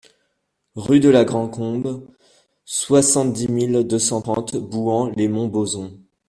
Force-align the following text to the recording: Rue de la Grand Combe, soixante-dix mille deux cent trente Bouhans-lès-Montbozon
Rue 0.73 0.99
de 0.99 1.09
la 1.09 1.23
Grand 1.25 1.47
Combe, 1.47 2.07
soixante-dix 2.65 3.47
mille 3.49 3.85
deux 3.85 3.99
cent 3.99 4.23
trente 4.23 4.55
Bouhans-lès-Montbozon 4.57 5.95